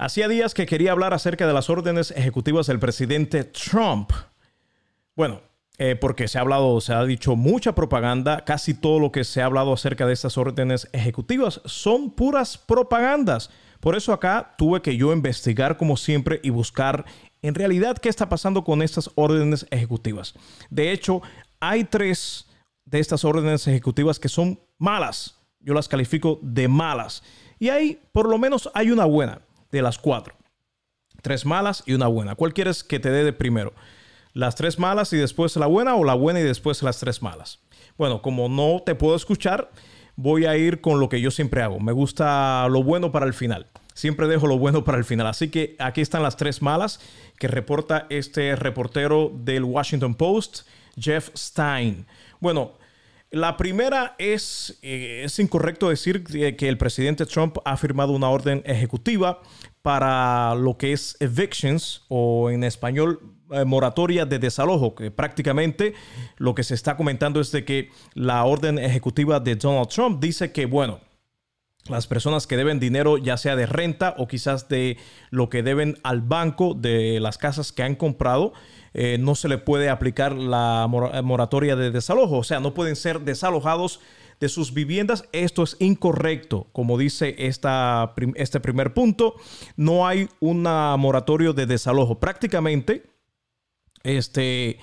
[0.00, 4.12] Hacía días que quería hablar acerca de las órdenes ejecutivas del presidente Trump.
[5.16, 5.40] Bueno,
[5.76, 9.42] eh, porque se ha hablado, se ha dicho mucha propaganda, casi todo lo que se
[9.42, 13.50] ha hablado acerca de estas órdenes ejecutivas son puras propagandas.
[13.80, 17.04] Por eso acá tuve que yo investigar como siempre y buscar
[17.42, 20.34] en realidad qué está pasando con estas órdenes ejecutivas.
[20.70, 21.22] De hecho,
[21.58, 22.46] hay tres
[22.84, 25.40] de estas órdenes ejecutivas que son malas.
[25.58, 27.24] Yo las califico de malas.
[27.58, 29.40] Y hay, por lo menos hay una buena
[29.70, 30.34] de las cuatro.
[31.22, 32.34] Tres malas y una buena.
[32.34, 33.72] ¿Cuál quieres que te dé de primero?
[34.34, 37.60] ¿Las tres malas y después la buena o la buena y después las tres malas?
[37.96, 39.70] Bueno, como no te puedo escuchar,
[40.14, 41.80] voy a ir con lo que yo siempre hago.
[41.80, 43.66] Me gusta lo bueno para el final.
[43.94, 45.26] Siempre dejo lo bueno para el final.
[45.26, 47.00] Así que aquí están las tres malas
[47.36, 52.06] que reporta este reportero del Washington Post, Jeff Stein.
[52.38, 52.77] Bueno,
[53.30, 58.62] la primera es, eh, es incorrecto decir que el presidente Trump ha firmado una orden
[58.64, 59.42] ejecutiva
[59.82, 65.94] para lo que es evictions o en español eh, moratoria de desalojo, que prácticamente
[66.36, 70.52] lo que se está comentando es de que la orden ejecutiva de Donald Trump dice
[70.52, 71.00] que, bueno,
[71.88, 74.96] las personas que deben dinero, ya sea de renta o quizás de
[75.30, 78.52] lo que deben al banco de las casas que han comprado,
[78.94, 82.38] eh, no se le puede aplicar la moratoria de desalojo.
[82.38, 84.00] O sea, no pueden ser desalojados
[84.40, 85.24] de sus viviendas.
[85.32, 86.68] Esto es incorrecto.
[86.72, 89.34] Como dice esta, este primer punto,
[89.76, 92.20] no hay una moratorio de desalojo.
[92.20, 93.10] Prácticamente,
[94.04, 94.78] este,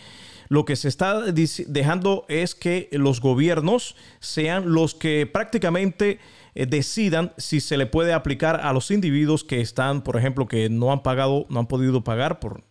[0.49, 6.19] lo que se está dejando es que los gobiernos sean los que prácticamente
[6.55, 10.69] eh, decidan si se le puede aplicar a los individuos que están, por ejemplo, que
[10.69, 12.63] no han pagado, no han podido pagar por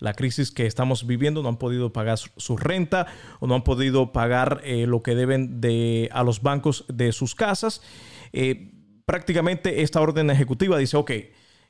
[0.00, 3.06] la crisis que estamos viviendo, no han podido pagar su, renta
[3.38, 7.34] o no han podido pagar eh, lo que deben de, a los bancos de sus
[7.34, 7.82] casas.
[8.32, 8.72] Eh,
[9.06, 11.12] prácticamente esta orden ejecutiva dice, ok,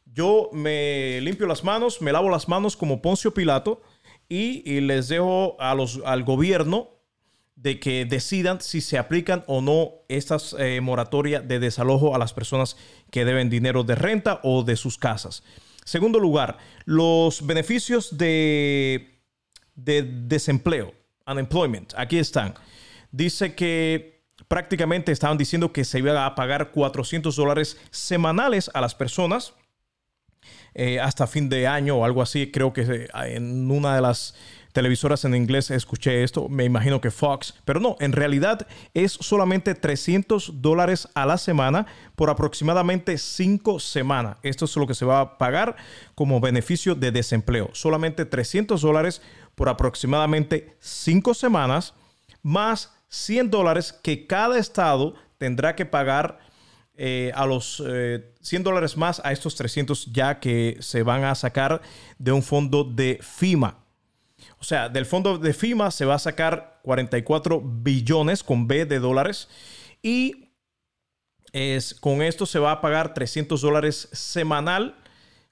[0.06, 3.82] yo me limpio las manos, me lavo las manos como Poncio Pilato
[4.28, 6.99] y, les dejo a los, al gobierno
[7.62, 12.32] de que decidan si se aplican o no estas eh, moratorias de desalojo a las
[12.32, 12.76] personas
[13.10, 15.42] que deben dinero de renta o de sus casas.
[15.84, 16.56] Segundo lugar,
[16.86, 19.20] los beneficios de,
[19.74, 20.94] de desempleo,
[21.26, 22.54] unemployment, aquí están.
[23.12, 28.94] Dice que prácticamente estaban diciendo que se iba a pagar 400 dólares semanales a las
[28.94, 29.52] personas
[30.74, 32.50] eh, hasta fin de año o algo así.
[32.50, 34.34] Creo que eh, en una de las
[34.72, 39.74] televisoras en inglés escuché esto, me imagino que Fox, pero no, en realidad es solamente
[39.74, 41.86] 300 dólares a la semana
[42.16, 44.36] por aproximadamente 5 semanas.
[44.42, 45.76] Esto es lo que se va a pagar
[46.14, 47.70] como beneficio de desempleo.
[47.72, 49.22] Solamente 300 dólares
[49.54, 51.94] por aproximadamente 5 semanas,
[52.42, 56.38] más 100 dólares que cada estado tendrá que pagar
[56.94, 61.34] eh, a los 100 eh, dólares más a estos 300 ya que se van a
[61.34, 61.80] sacar
[62.18, 63.78] de un fondo de FIMA.
[64.58, 68.98] O sea, del fondo de FIMA se va a sacar 44 billones con B de
[68.98, 69.48] dólares
[70.02, 70.50] y
[71.52, 74.96] es, con esto se va a pagar 300 dólares semanal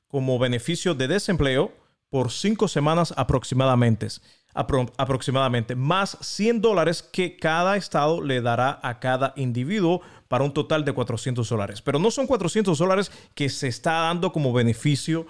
[0.09, 1.72] como beneficio de desempleo
[2.10, 4.09] por cinco semanas aproximadamente,
[4.54, 10.84] aproximadamente, más 100 dólares que cada estado le dará a cada individuo para un total
[10.84, 11.82] de 400 dólares.
[11.82, 15.26] Pero no son 400 dólares que se está dando como beneficio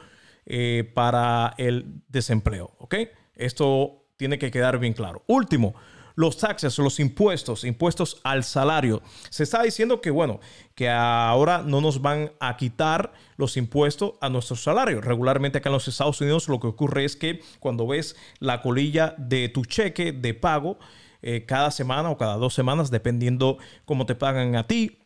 [0.46, 2.94] eh, para el desempleo, ¿ok?
[3.38, 5.22] Esto tiene que quedar bien claro.
[5.26, 5.74] Último,
[6.18, 9.00] los taxes, los impuestos, impuestos al salario.
[9.30, 10.40] Se está diciendo que, bueno,
[10.74, 15.00] que ahora no nos van a quitar los impuestos a nuestro salario.
[15.00, 19.14] Regularmente acá en los Estados Unidos lo que ocurre es que cuando ves la colilla
[19.16, 20.80] de tu cheque de pago
[21.22, 24.98] eh, cada semana o cada dos semanas, dependiendo cómo te pagan a ti,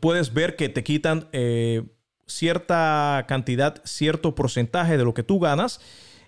[0.00, 1.84] puedes ver que te quitan eh,
[2.26, 5.80] cierta cantidad, cierto porcentaje de lo que tú ganas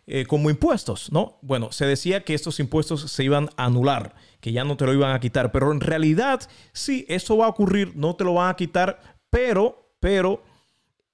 [0.07, 1.39] eh, como impuestos, ¿no?
[1.41, 4.93] Bueno, se decía que estos impuestos se iban a anular, que ya no te lo
[4.93, 6.43] iban a quitar, pero en realidad
[6.73, 9.01] sí, esto va a ocurrir, no te lo van a quitar,
[9.31, 10.43] pero, pero,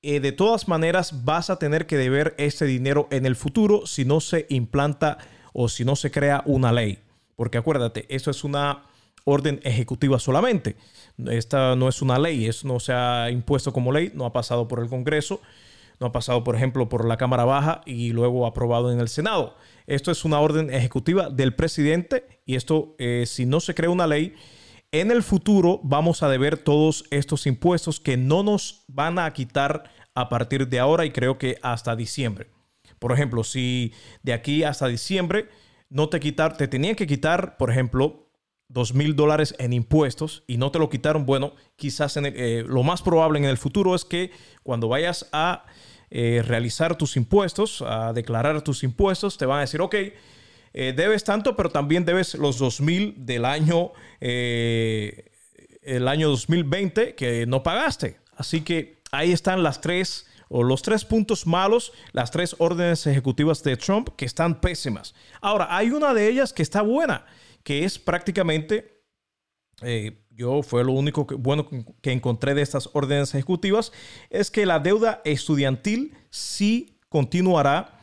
[0.02, 4.04] eh, de todas maneras vas a tener que deber este dinero en el futuro si
[4.04, 5.18] no se implanta
[5.52, 6.98] o si no se crea una ley.
[7.36, 8.82] Porque acuérdate, esto es una
[9.24, 10.76] orden ejecutiva solamente.
[11.28, 14.66] Esta no es una ley, eso no se ha impuesto como ley, no ha pasado
[14.66, 15.40] por el Congreso
[16.00, 19.54] no ha pasado, por ejemplo, por la Cámara Baja y luego aprobado en el Senado.
[19.86, 24.06] Esto es una orden ejecutiva del presidente y esto, eh, si no se crea una
[24.06, 24.34] ley,
[24.92, 29.90] en el futuro vamos a deber todos estos impuestos que no nos van a quitar
[30.14, 32.48] a partir de ahora y creo que hasta diciembre.
[32.98, 33.92] Por ejemplo, si
[34.22, 35.48] de aquí hasta diciembre
[35.90, 38.30] no te quitar, te tenían que quitar, por ejemplo,
[38.68, 43.02] dos mil dólares en impuestos y no te lo quitaron, bueno, quizás eh, lo más
[43.02, 44.30] probable en el futuro es que
[44.62, 45.66] cuando vayas a
[46.10, 49.94] eh, realizar tus impuestos, a declarar tus impuestos, te van a decir, ok,
[50.72, 55.28] eh, debes tanto, pero también debes los dos mil del año, el
[56.08, 58.18] año 2020 que no pagaste.
[58.36, 63.62] Así que ahí están las tres o los tres puntos malos, las tres órdenes ejecutivas
[63.62, 65.14] de Trump que están pésimas.
[65.40, 67.24] Ahora, hay una de ellas que está buena
[67.62, 68.99] que es prácticamente,
[69.82, 71.68] eh, yo fue lo único que, bueno
[72.00, 73.92] que encontré de estas órdenes ejecutivas,
[74.30, 78.00] es que la deuda estudiantil sí continuará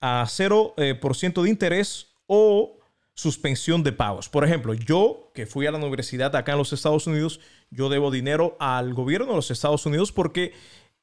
[0.00, 2.78] a 0% eh, de interés o
[3.14, 4.28] suspensión de pagos.
[4.28, 8.10] Por ejemplo, yo que fui a la universidad acá en los Estados Unidos, yo debo
[8.10, 10.52] dinero al gobierno de los Estados Unidos porque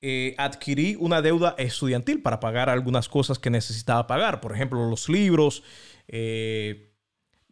[0.01, 4.41] eh, adquirí una deuda estudiantil para pagar algunas cosas que necesitaba pagar.
[4.41, 5.63] Por ejemplo, los libros,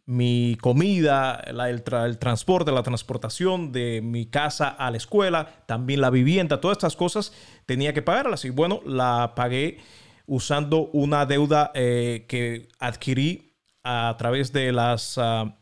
[0.06, 1.82] mi comida, el,
[2.18, 7.32] transporte, la transportación de mi casa a la escuela, también la vivienda, todas estas cosas
[7.66, 8.44] tenía que pagarlas.
[8.44, 9.78] Y bueno, la pagué
[10.26, 15.56] usando una deuda eh, que adquirí a través de las, ah,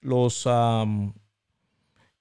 [0.00, 0.48] los,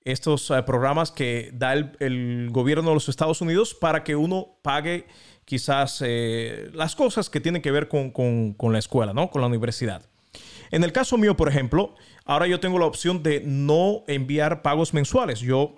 [0.06, 5.08] estos ah, programas que da el, gobierno de los Estados Unidos para que uno pague
[5.46, 9.30] quizás eh, las cosas que tienen que ver con, con la escuela, ¿no?
[9.30, 10.13] Con la universidad.
[10.74, 11.94] En el caso mío, por ejemplo,
[12.26, 15.40] ahora yo tengo la opción de no enviar pagos mensuales.
[15.40, 15.76] Yo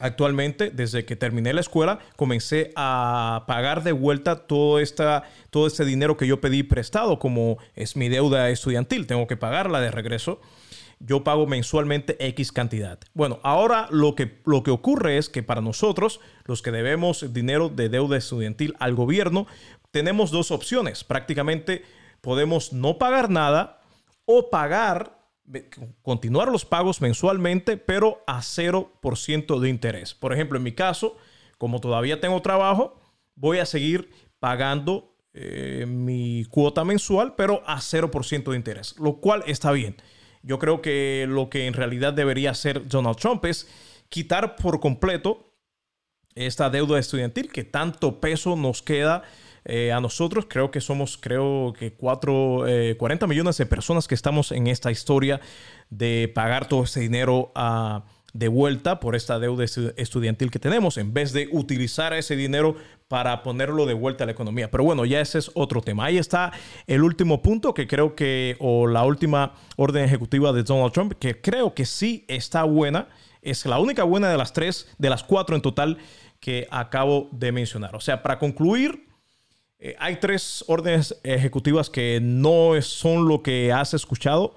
[0.00, 5.84] Actualmente, desde que terminé la escuela, comencé a pagar de vuelta todo, esta, todo este
[5.84, 9.08] dinero que yo pedí prestado, como es mi deuda estudiantil.
[9.08, 10.40] Tengo que pagarla de regreso.
[11.00, 13.00] Yo pago mensualmente X cantidad.
[13.12, 17.68] Bueno, ahora lo que, lo que ocurre es que para nosotros, los que debemos dinero
[17.68, 19.48] de deuda estudiantil al gobierno,
[19.90, 21.02] tenemos dos opciones.
[21.02, 21.82] Prácticamente
[22.20, 23.77] podemos no pagar nada
[24.30, 25.18] o pagar,
[26.02, 30.12] continuar los pagos mensualmente, pero a 0% de interés.
[30.12, 31.16] Por ejemplo, en mi caso,
[31.56, 33.00] como todavía tengo trabajo,
[33.34, 39.42] voy a seguir pagando eh, mi cuota mensual, pero a 0% de interés, lo cual
[39.46, 39.96] está bien.
[40.42, 43.66] Yo creo que lo que en realidad debería hacer Donald Trump es
[44.10, 45.54] quitar por completo
[46.34, 49.22] esta deuda estudiantil que tanto peso nos queda
[49.68, 50.46] eh, a nosotros.
[50.48, 52.64] Creo que somos, creo que cuatro,
[52.96, 55.40] 40 eh, millones de personas que estamos en esta historia
[55.90, 61.12] de pagar todo ese dinero ah, de vuelta por esta deuda estudiantil que tenemos, en
[61.12, 62.76] vez de utilizar ese dinero
[63.08, 64.70] para ponerlo de vuelta a la economía.
[64.70, 66.06] Pero bueno, ya ese es otro tema.
[66.06, 66.52] Ahí está
[66.86, 71.40] el último punto que creo que, o la última orden ejecutiva de Donald Trump, que
[71.40, 73.08] creo que sí está buena.
[73.42, 75.98] Es la única buena de las tres, de las cuatro en total
[76.40, 77.96] que acabo de mencionar.
[77.96, 79.07] O sea, para concluir,
[79.80, 84.54] eh, hay tres órdenes ejecutivas que no son lo que has escuchado.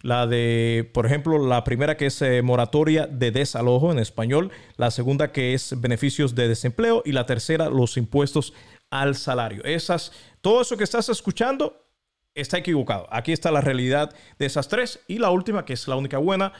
[0.00, 4.90] La de, por ejemplo, la primera que es eh, moratoria de desalojo en español, la
[4.90, 8.52] segunda que es beneficios de desempleo y la tercera los impuestos
[8.90, 9.64] al salario.
[9.64, 10.12] Esas,
[10.42, 11.86] todo eso que estás escuchando
[12.34, 13.06] está equivocado.
[13.10, 16.52] Aquí está la realidad de esas tres y la última que es la única buena,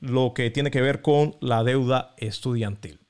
[0.00, 3.03] lo que tiene que ver con la deuda estudiantil.